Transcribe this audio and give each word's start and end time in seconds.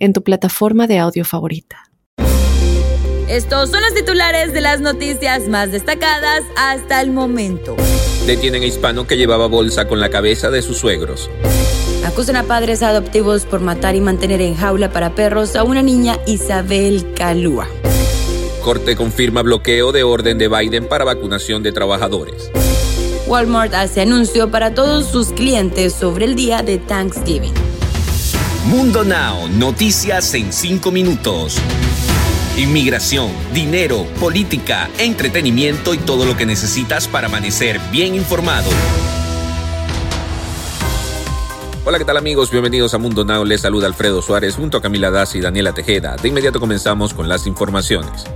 en 0.00 0.12
tu 0.12 0.24
plataforma 0.24 0.88
de 0.88 0.98
audio 0.98 1.24
favorita. 1.24 1.84
Estos 3.28 3.70
son 3.70 3.80
los 3.82 3.94
titulares 3.94 4.52
de 4.52 4.60
las 4.60 4.80
noticias 4.80 5.46
más 5.46 5.70
destacadas 5.70 6.42
hasta 6.56 7.00
el 7.00 7.12
momento. 7.12 7.76
Detienen 8.26 8.64
a 8.64 8.66
hispano 8.66 9.06
que 9.06 9.16
llevaba 9.16 9.46
bolsa 9.46 9.86
con 9.86 10.00
la 10.00 10.10
cabeza 10.10 10.50
de 10.50 10.62
sus 10.62 10.78
suegros. 10.78 11.30
Acusan 12.04 12.34
a 12.34 12.42
padres 12.42 12.82
adoptivos 12.82 13.44
por 13.44 13.60
matar 13.60 13.94
y 13.94 14.00
mantener 14.00 14.40
en 14.40 14.56
jaula 14.56 14.90
para 14.90 15.14
perros 15.14 15.54
a 15.54 15.62
una 15.62 15.80
niña 15.80 16.18
Isabel 16.26 17.12
Calúa. 17.14 17.68
Corte 18.64 18.96
confirma 18.96 19.42
bloqueo 19.42 19.92
de 19.92 20.02
orden 20.02 20.36
de 20.36 20.48
Biden 20.48 20.88
para 20.88 21.04
vacunación 21.04 21.62
de 21.62 21.70
trabajadores. 21.70 22.50
Walmart 23.28 23.74
hace 23.74 24.00
anuncio 24.00 24.50
para 24.50 24.74
todos 24.74 25.06
sus 25.06 25.28
clientes 25.28 25.92
sobre 25.92 26.24
el 26.24 26.34
día 26.34 26.62
de 26.62 26.78
Thanksgiving. 26.78 27.69
Mundo 28.66 29.04
Now, 29.04 29.48
noticias 29.48 30.34
en 30.34 30.52
5 30.52 30.90
minutos. 30.90 31.56
Inmigración, 32.58 33.30
dinero, 33.54 34.04
política, 34.20 34.90
entretenimiento 34.98 35.94
y 35.94 35.98
todo 35.98 36.26
lo 36.26 36.36
que 36.36 36.44
necesitas 36.44 37.08
para 37.08 37.28
amanecer 37.28 37.80
bien 37.90 38.14
informado. 38.14 38.68
Hola, 41.86 41.98
¿qué 41.98 42.04
tal 42.04 42.18
amigos? 42.18 42.50
Bienvenidos 42.50 42.92
a 42.92 42.98
Mundo 42.98 43.24
Now. 43.24 43.46
Les 43.46 43.62
saluda 43.62 43.86
Alfredo 43.86 44.20
Suárez 44.20 44.56
junto 44.56 44.76
a 44.76 44.82
Camila 44.82 45.10
Das 45.10 45.34
y 45.34 45.40
Daniela 45.40 45.72
Tejeda. 45.72 46.16
De 46.16 46.28
inmediato 46.28 46.60
comenzamos 46.60 47.14
con 47.14 47.30
las 47.30 47.46
informaciones. 47.46 48.26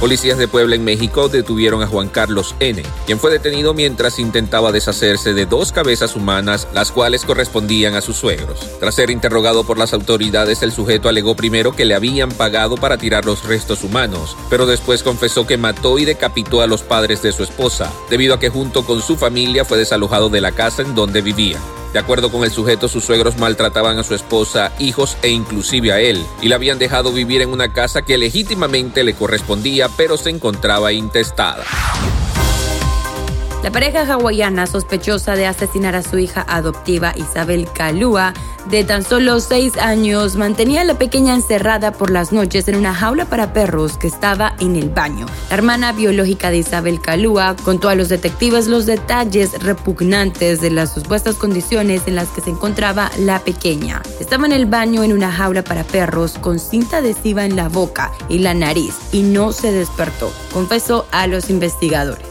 Policías 0.00 0.38
de 0.38 0.46
Puebla 0.46 0.76
en 0.76 0.84
México 0.84 1.28
detuvieron 1.28 1.82
a 1.82 1.88
Juan 1.88 2.08
Carlos 2.08 2.54
N., 2.60 2.80
quien 3.04 3.18
fue 3.18 3.32
detenido 3.32 3.74
mientras 3.74 4.20
intentaba 4.20 4.70
deshacerse 4.70 5.34
de 5.34 5.44
dos 5.44 5.72
cabezas 5.72 6.14
humanas, 6.14 6.68
las 6.72 6.92
cuales 6.92 7.24
correspondían 7.24 7.96
a 7.96 8.00
sus 8.00 8.16
suegros. 8.16 8.60
Tras 8.78 8.94
ser 8.94 9.10
interrogado 9.10 9.64
por 9.64 9.76
las 9.76 9.92
autoridades, 9.92 10.62
el 10.62 10.70
sujeto 10.70 11.08
alegó 11.08 11.34
primero 11.34 11.72
que 11.72 11.84
le 11.84 11.96
habían 11.96 12.30
pagado 12.30 12.76
para 12.76 12.96
tirar 12.96 13.24
los 13.24 13.44
restos 13.44 13.82
humanos, 13.82 14.36
pero 14.48 14.66
después 14.66 15.02
confesó 15.02 15.48
que 15.48 15.56
mató 15.56 15.98
y 15.98 16.04
decapitó 16.04 16.60
a 16.60 16.68
los 16.68 16.82
padres 16.82 17.20
de 17.22 17.32
su 17.32 17.42
esposa, 17.42 17.92
debido 18.08 18.34
a 18.34 18.38
que 18.38 18.50
junto 18.50 18.84
con 18.84 19.02
su 19.02 19.16
familia 19.16 19.64
fue 19.64 19.78
desalojado 19.78 20.28
de 20.28 20.40
la 20.40 20.52
casa 20.52 20.82
en 20.82 20.94
donde 20.94 21.22
vivía. 21.22 21.58
De 21.92 21.98
acuerdo 21.98 22.30
con 22.30 22.44
el 22.44 22.50
sujeto, 22.50 22.88
sus 22.88 23.04
suegros 23.04 23.38
maltrataban 23.38 23.98
a 23.98 24.04
su 24.04 24.14
esposa, 24.14 24.72
hijos 24.78 25.16
e 25.22 25.28
inclusive 25.28 25.92
a 25.92 26.00
él, 26.00 26.24
y 26.42 26.48
la 26.48 26.56
habían 26.56 26.78
dejado 26.78 27.12
vivir 27.12 27.40
en 27.40 27.50
una 27.50 27.72
casa 27.72 28.02
que 28.02 28.18
legítimamente 28.18 29.04
le 29.04 29.14
correspondía, 29.14 29.88
pero 29.96 30.16
se 30.16 30.30
encontraba 30.30 30.92
intestada. 30.92 31.64
La 33.62 33.72
pareja 33.72 34.04
hawaiana 34.04 34.68
sospechosa 34.68 35.34
de 35.34 35.46
asesinar 35.46 35.96
a 35.96 36.02
su 36.02 36.16
hija 36.16 36.44
adoptiva 36.48 37.12
Isabel 37.16 37.66
Kalua, 37.74 38.32
de 38.70 38.84
tan 38.84 39.02
solo 39.02 39.40
seis 39.40 39.76
años, 39.78 40.36
mantenía 40.36 40.82
a 40.82 40.84
la 40.84 40.96
pequeña 40.96 41.34
encerrada 41.34 41.92
por 41.92 42.10
las 42.10 42.32
noches 42.32 42.68
en 42.68 42.76
una 42.76 42.94
jaula 42.94 43.24
para 43.24 43.52
perros 43.52 43.98
que 43.98 44.06
estaba 44.06 44.54
en 44.60 44.76
el 44.76 44.90
baño. 44.90 45.26
La 45.48 45.56
hermana 45.56 45.92
biológica 45.92 46.50
de 46.50 46.58
Isabel 46.58 47.00
Kalua 47.00 47.56
contó 47.64 47.88
a 47.88 47.96
los 47.96 48.08
detectives 48.08 48.68
los 48.68 48.86
detalles 48.86 49.60
repugnantes 49.62 50.60
de 50.60 50.70
las 50.70 50.94
supuestas 50.94 51.34
condiciones 51.34 52.02
en 52.06 52.14
las 52.14 52.28
que 52.28 52.40
se 52.40 52.50
encontraba 52.50 53.10
la 53.18 53.40
pequeña. 53.40 54.02
Estaba 54.20 54.46
en 54.46 54.52
el 54.52 54.66
baño 54.66 55.02
en 55.02 55.12
una 55.12 55.32
jaula 55.32 55.64
para 55.64 55.82
perros 55.82 56.38
con 56.38 56.60
cinta 56.60 56.98
adhesiva 56.98 57.44
en 57.44 57.56
la 57.56 57.68
boca 57.68 58.12
y 58.28 58.38
la 58.38 58.54
nariz 58.54 58.94
y 59.10 59.22
no 59.22 59.52
se 59.52 59.72
despertó, 59.72 60.30
confesó 60.52 61.06
a 61.10 61.26
los 61.26 61.50
investigadores. 61.50 62.27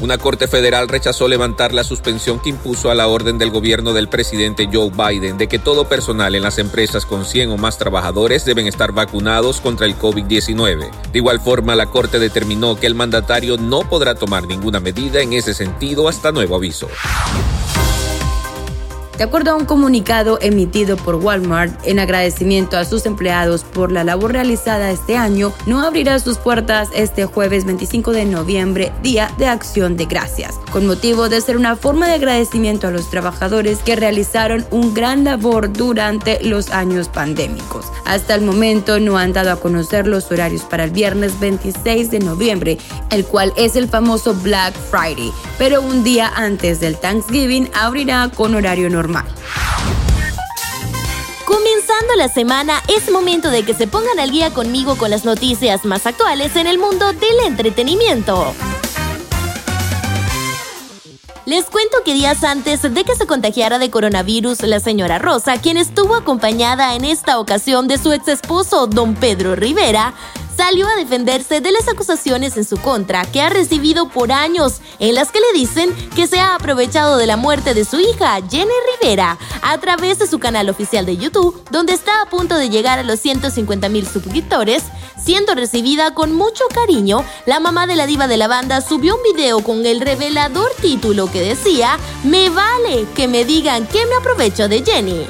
Una 0.00 0.16
corte 0.16 0.46
federal 0.46 0.86
rechazó 0.86 1.26
levantar 1.26 1.74
la 1.74 1.82
suspensión 1.82 2.38
que 2.38 2.50
impuso 2.50 2.90
a 2.90 2.94
la 2.94 3.08
orden 3.08 3.36
del 3.36 3.50
gobierno 3.50 3.92
del 3.92 4.08
presidente 4.08 4.68
Joe 4.72 4.90
Biden 4.90 5.38
de 5.38 5.48
que 5.48 5.58
todo 5.58 5.88
personal 5.88 6.36
en 6.36 6.44
las 6.44 6.58
empresas 6.58 7.04
con 7.04 7.24
100 7.24 7.50
o 7.50 7.56
más 7.56 7.78
trabajadores 7.78 8.44
deben 8.44 8.68
estar 8.68 8.92
vacunados 8.92 9.60
contra 9.60 9.86
el 9.86 9.98
COVID-19. 9.98 10.90
De 11.12 11.18
igual 11.18 11.40
forma, 11.40 11.74
la 11.74 11.86
corte 11.86 12.20
determinó 12.20 12.78
que 12.78 12.86
el 12.86 12.94
mandatario 12.94 13.56
no 13.56 13.80
podrá 13.80 14.14
tomar 14.14 14.46
ninguna 14.46 14.78
medida 14.78 15.20
en 15.20 15.32
ese 15.32 15.52
sentido 15.52 16.06
hasta 16.06 16.30
nuevo 16.30 16.54
aviso. 16.54 16.88
De 19.18 19.24
acuerdo 19.24 19.50
a 19.50 19.56
un 19.56 19.64
comunicado 19.64 20.38
emitido 20.40 20.96
por 20.96 21.16
Walmart 21.16 21.74
en 21.82 21.98
agradecimiento 21.98 22.76
a 22.76 22.84
sus 22.84 23.04
empleados 23.04 23.64
por 23.64 23.90
la 23.90 24.04
labor 24.04 24.30
realizada 24.30 24.92
este 24.92 25.16
año, 25.16 25.52
no 25.66 25.80
abrirá 25.82 26.20
sus 26.20 26.38
puertas 26.38 26.88
este 26.94 27.24
jueves 27.24 27.64
25 27.64 28.12
de 28.12 28.24
noviembre, 28.26 28.92
Día 29.02 29.28
de 29.36 29.48
Acción 29.48 29.96
de 29.96 30.06
Gracias, 30.06 30.54
con 30.70 30.86
motivo 30.86 31.28
de 31.28 31.40
ser 31.40 31.56
una 31.56 31.74
forma 31.74 32.06
de 32.06 32.14
agradecimiento 32.14 32.86
a 32.86 32.92
los 32.92 33.10
trabajadores 33.10 33.80
que 33.80 33.96
realizaron 33.96 34.64
un 34.70 34.94
gran 34.94 35.24
labor 35.24 35.72
durante 35.72 36.40
los 36.44 36.70
años 36.70 37.08
pandémicos. 37.08 37.86
Hasta 38.04 38.36
el 38.36 38.42
momento 38.42 39.00
no 39.00 39.18
han 39.18 39.32
dado 39.32 39.50
a 39.50 39.58
conocer 39.58 40.06
los 40.06 40.30
horarios 40.30 40.62
para 40.62 40.84
el 40.84 40.92
viernes 40.92 41.40
26 41.40 42.12
de 42.12 42.20
noviembre, 42.20 42.78
el 43.10 43.24
cual 43.24 43.52
es 43.56 43.74
el 43.74 43.88
famoso 43.88 44.32
Black 44.44 44.74
Friday, 44.92 45.32
pero 45.58 45.82
un 45.82 46.04
día 46.04 46.32
antes 46.36 46.78
del 46.78 46.96
Thanksgiving 46.96 47.68
abrirá 47.74 48.30
con 48.32 48.54
horario 48.54 48.88
normal 48.88 49.07
Comenzando 51.46 52.14
la 52.16 52.28
semana, 52.28 52.82
es 52.88 53.10
momento 53.10 53.50
de 53.50 53.64
que 53.64 53.74
se 53.74 53.86
pongan 53.86 54.20
al 54.20 54.30
guía 54.30 54.50
conmigo 54.50 54.96
con 54.96 55.10
las 55.10 55.24
noticias 55.24 55.84
más 55.84 56.06
actuales 56.06 56.56
en 56.56 56.66
el 56.66 56.78
mundo 56.78 57.12
del 57.12 57.46
entretenimiento. 57.46 58.54
Les 61.48 61.64
cuento 61.64 61.96
que 62.04 62.12
días 62.12 62.44
antes 62.44 62.82
de 62.82 63.04
que 63.04 63.16
se 63.16 63.26
contagiara 63.26 63.78
de 63.78 63.88
coronavirus 63.88 64.60
la 64.64 64.80
señora 64.80 65.18
Rosa, 65.18 65.56
quien 65.56 65.78
estuvo 65.78 66.14
acompañada 66.14 66.94
en 66.94 67.06
esta 67.06 67.38
ocasión 67.38 67.88
de 67.88 67.96
su 67.96 68.12
ex 68.12 68.28
esposo, 68.28 68.86
don 68.86 69.14
Pedro 69.14 69.56
Rivera, 69.56 70.12
salió 70.58 70.86
a 70.86 70.96
defenderse 70.96 71.62
de 71.62 71.72
las 71.72 71.88
acusaciones 71.88 72.58
en 72.58 72.66
su 72.66 72.76
contra 72.76 73.24
que 73.24 73.40
ha 73.40 73.48
recibido 73.48 74.10
por 74.10 74.30
años, 74.30 74.82
en 74.98 75.14
las 75.14 75.32
que 75.32 75.40
le 75.40 75.58
dicen 75.58 75.90
que 76.14 76.26
se 76.26 76.38
ha 76.38 76.54
aprovechado 76.54 77.16
de 77.16 77.26
la 77.26 77.38
muerte 77.38 77.72
de 77.72 77.86
su 77.86 77.98
hija, 77.98 78.40
Jenny 78.50 78.68
Rivera, 79.00 79.38
a 79.62 79.78
través 79.78 80.18
de 80.18 80.26
su 80.26 80.38
canal 80.38 80.68
oficial 80.68 81.06
de 81.06 81.16
YouTube, 81.16 81.64
donde 81.70 81.94
está 81.94 82.20
a 82.20 82.28
punto 82.28 82.56
de 82.56 82.68
llegar 82.68 82.98
a 82.98 83.04
los 83.04 83.20
150 83.20 83.88
mil 83.88 84.06
suscriptores, 84.06 84.82
siendo 85.22 85.54
recibida 85.54 86.14
con 86.14 86.34
mucho 86.34 86.64
cariño, 86.72 87.24
la 87.46 87.60
mamá 87.60 87.86
de 87.86 87.96
la 87.96 88.06
diva 88.06 88.28
de 88.28 88.36
la 88.36 88.48
banda 88.48 88.80
subió 88.80 89.16
un 89.16 89.22
video 89.22 89.60
con 89.60 89.84
el 89.86 90.00
revelador 90.00 90.70
título 90.80 91.30
que 91.30 91.40
decía, 91.40 91.98
me 92.24 92.50
vale 92.50 93.06
que 93.14 93.28
me 93.28 93.44
digan 93.44 93.86
que 93.86 94.06
me 94.06 94.16
aprovecho 94.16 94.68
de 94.68 94.82
Jenny. 94.84 95.26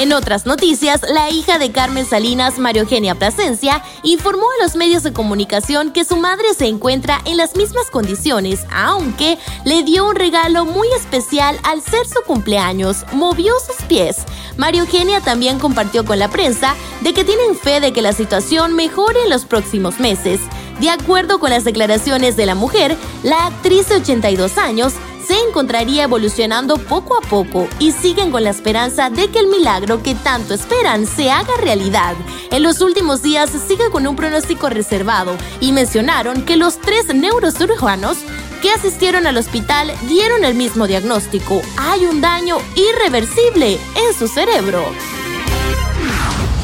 En 0.00 0.14
otras 0.14 0.46
noticias, 0.46 1.02
la 1.12 1.28
hija 1.28 1.58
de 1.58 1.72
Carmen 1.72 2.06
Salinas, 2.06 2.58
Mario 2.58 2.84
Eugenia 2.84 3.16
Plasencia, 3.16 3.84
informó 4.02 4.46
a 4.46 4.64
los 4.64 4.74
medios 4.74 5.02
de 5.02 5.12
comunicación 5.12 5.92
que 5.92 6.06
su 6.06 6.16
madre 6.16 6.54
se 6.56 6.68
encuentra 6.68 7.20
en 7.26 7.36
las 7.36 7.54
mismas 7.54 7.90
condiciones, 7.90 8.60
aunque 8.72 9.36
le 9.66 9.82
dio 9.82 10.08
un 10.08 10.16
regalo 10.16 10.64
muy 10.64 10.88
especial 10.96 11.60
al 11.64 11.82
ser 11.82 12.06
su 12.06 12.22
cumpleaños, 12.26 13.04
movió 13.12 13.52
sus 13.60 13.76
pies. 13.88 14.24
Mario 14.56 14.84
Eugenia 14.84 15.20
también 15.20 15.58
compartió 15.58 16.02
con 16.06 16.18
la 16.18 16.28
prensa 16.28 16.76
de 17.02 17.12
que 17.12 17.22
tienen 17.22 17.54
fe 17.54 17.80
de 17.80 17.92
que 17.92 18.00
la 18.00 18.14
situación 18.14 18.72
mejore 18.72 19.24
en 19.24 19.28
los 19.28 19.44
próximos 19.44 20.00
meses. 20.00 20.40
De 20.80 20.88
acuerdo 20.88 21.38
con 21.38 21.50
las 21.50 21.64
declaraciones 21.64 22.36
de 22.36 22.46
la 22.46 22.54
mujer, 22.54 22.96
la 23.22 23.48
actriz 23.48 23.90
de 23.90 23.96
82 23.96 24.56
años 24.56 24.94
se 25.26 25.38
encontraría 25.48 26.04
evolucionando 26.04 26.76
poco 26.76 27.16
a 27.16 27.20
poco 27.20 27.68
y 27.78 27.92
siguen 27.92 28.30
con 28.30 28.44
la 28.44 28.50
esperanza 28.50 29.10
de 29.10 29.30
que 29.30 29.38
el 29.38 29.48
milagro 29.48 30.02
que 30.02 30.14
tanto 30.14 30.54
esperan 30.54 31.06
se 31.06 31.30
haga 31.30 31.56
realidad. 31.60 32.14
En 32.50 32.62
los 32.62 32.80
últimos 32.80 33.22
días 33.22 33.50
sigue 33.50 33.90
con 33.90 34.06
un 34.06 34.16
pronóstico 34.16 34.68
reservado 34.68 35.36
y 35.60 35.72
mencionaron 35.72 36.42
que 36.42 36.56
los 36.56 36.80
tres 36.80 37.14
neurocirujanos 37.14 38.18
que 38.60 38.70
asistieron 38.70 39.26
al 39.26 39.36
hospital 39.36 39.92
dieron 40.08 40.44
el 40.44 40.54
mismo 40.54 40.86
diagnóstico. 40.86 41.62
Hay 41.78 42.06
un 42.06 42.20
daño 42.20 42.58
irreversible 42.76 43.78
en 43.96 44.18
su 44.18 44.28
cerebro. 44.28 44.84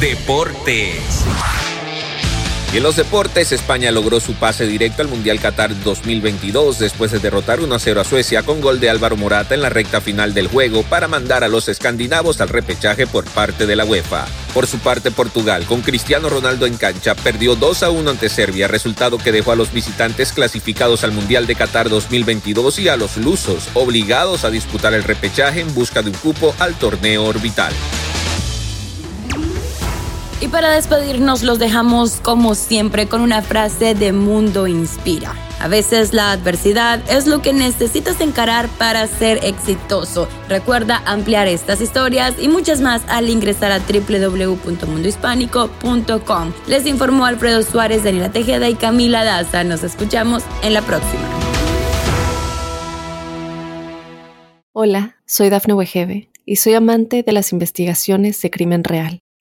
Deportes. 0.00 1.24
Y 2.70 2.76
en 2.76 2.82
los 2.82 2.96
deportes, 2.96 3.50
España 3.52 3.90
logró 3.90 4.20
su 4.20 4.34
pase 4.34 4.66
directo 4.66 5.00
al 5.00 5.08
Mundial 5.08 5.40
Qatar 5.40 5.72
2022 5.84 6.78
después 6.78 7.10
de 7.10 7.18
derrotar 7.18 7.60
1-0 7.60 7.98
a 7.98 8.04
Suecia 8.04 8.42
con 8.42 8.60
gol 8.60 8.78
de 8.78 8.90
Álvaro 8.90 9.16
Morata 9.16 9.54
en 9.54 9.62
la 9.62 9.70
recta 9.70 10.02
final 10.02 10.34
del 10.34 10.48
juego 10.48 10.82
para 10.82 11.08
mandar 11.08 11.44
a 11.44 11.48
los 11.48 11.68
escandinavos 11.68 12.42
al 12.42 12.50
repechaje 12.50 13.06
por 13.06 13.24
parte 13.24 13.64
de 13.64 13.74
la 13.74 13.86
UEFA. 13.86 14.26
Por 14.52 14.66
su 14.66 14.78
parte, 14.80 15.10
Portugal, 15.10 15.64
con 15.64 15.80
Cristiano 15.80 16.28
Ronaldo 16.28 16.66
en 16.66 16.76
cancha, 16.76 17.14
perdió 17.14 17.56
2 17.56 17.84
a 17.84 17.90
1 17.90 18.10
ante 18.10 18.28
Serbia, 18.28 18.68
resultado 18.68 19.16
que 19.16 19.32
dejó 19.32 19.52
a 19.52 19.56
los 19.56 19.72
visitantes 19.72 20.32
clasificados 20.32 21.04
al 21.04 21.12
Mundial 21.12 21.46
de 21.46 21.54
Qatar 21.54 21.88
2022 21.88 22.80
y 22.80 22.88
a 22.88 22.98
los 22.98 23.16
lusos 23.16 23.70
obligados 23.72 24.44
a 24.44 24.50
disputar 24.50 24.92
el 24.92 25.04
repechaje 25.04 25.60
en 25.60 25.74
busca 25.74 26.02
de 26.02 26.10
un 26.10 26.16
cupo 26.16 26.54
al 26.58 26.74
torneo 26.74 27.24
orbital. 27.24 27.72
Y 30.40 30.48
para 30.48 30.70
despedirnos 30.70 31.42
los 31.42 31.58
dejamos 31.58 32.20
como 32.22 32.54
siempre 32.54 33.08
con 33.08 33.22
una 33.22 33.42
frase 33.42 33.94
de 33.94 34.12
Mundo 34.12 34.68
Inspira. 34.68 35.34
A 35.60 35.66
veces 35.66 36.14
la 36.14 36.30
adversidad 36.30 37.02
es 37.10 37.26
lo 37.26 37.42
que 37.42 37.52
necesitas 37.52 38.20
encarar 38.20 38.68
para 38.68 39.08
ser 39.08 39.44
exitoso. 39.44 40.28
Recuerda 40.48 41.02
ampliar 41.04 41.48
estas 41.48 41.80
historias 41.80 42.36
y 42.38 42.46
muchas 42.46 42.80
más 42.80 43.02
al 43.08 43.28
ingresar 43.28 43.72
a 43.72 43.80
www.mundohispánico.com. 43.80 46.52
Les 46.68 46.86
informó 46.86 47.26
Alfredo 47.26 47.64
Suárez, 47.64 48.04
Daniela 48.04 48.30
Tejeda 48.30 48.68
y 48.68 48.76
Camila 48.76 49.24
Daza. 49.24 49.64
Nos 49.64 49.82
escuchamos 49.82 50.44
en 50.62 50.74
la 50.74 50.82
próxima. 50.82 51.24
Hola, 54.72 55.16
soy 55.26 55.50
Dafne 55.50 55.74
Wegebe 55.74 56.30
y 56.44 56.54
soy 56.54 56.74
amante 56.74 57.24
de 57.24 57.32
las 57.32 57.50
investigaciones 57.50 58.40
de 58.40 58.50
crimen 58.50 58.84
real. 58.84 59.18